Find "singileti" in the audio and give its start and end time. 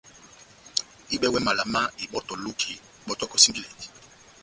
3.43-3.87